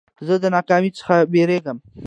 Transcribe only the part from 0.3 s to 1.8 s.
د ناکامۍ څخه بېرېږم.